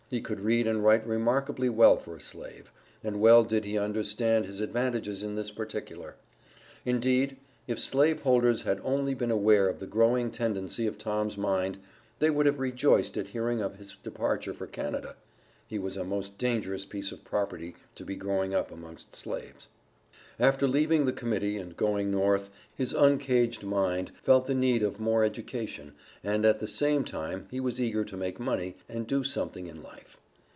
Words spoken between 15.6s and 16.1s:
he was a